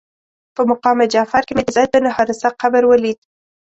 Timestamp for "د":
1.65-1.69